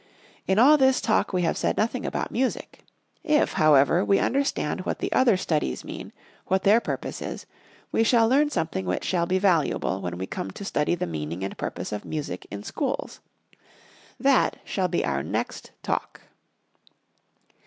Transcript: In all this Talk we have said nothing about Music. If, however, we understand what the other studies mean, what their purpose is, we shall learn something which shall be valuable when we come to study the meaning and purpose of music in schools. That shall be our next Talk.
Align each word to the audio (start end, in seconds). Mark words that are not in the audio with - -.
In 0.47 0.57
all 0.57 0.77
this 0.77 0.99
Talk 0.99 1.31
we 1.31 1.43
have 1.43 1.55
said 1.59 1.77
nothing 1.77 2.07
about 2.07 2.31
Music. 2.31 2.79
If, 3.23 3.53
however, 3.53 4.03
we 4.03 4.17
understand 4.17 4.81
what 4.81 4.97
the 4.97 5.11
other 5.11 5.37
studies 5.37 5.83
mean, 5.83 6.11
what 6.47 6.63
their 6.63 6.79
purpose 6.79 7.21
is, 7.21 7.45
we 7.91 8.03
shall 8.03 8.27
learn 8.27 8.49
something 8.49 8.87
which 8.87 9.03
shall 9.03 9.27
be 9.27 9.37
valuable 9.37 10.01
when 10.01 10.17
we 10.17 10.25
come 10.25 10.49
to 10.49 10.65
study 10.65 10.95
the 10.95 11.05
meaning 11.05 11.43
and 11.43 11.55
purpose 11.55 11.91
of 11.91 12.03
music 12.03 12.47
in 12.49 12.63
schools. 12.63 13.19
That 14.19 14.55
shall 14.63 14.87
be 14.87 15.05
our 15.05 15.21
next 15.21 15.69
Talk. 15.83 16.21